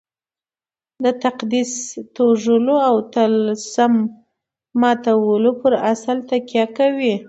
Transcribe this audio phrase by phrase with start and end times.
[1.03, 1.71] د تقدس
[2.15, 3.93] توږلو او طلسم
[4.81, 7.15] ماتولو پر اصل تکیه کوي.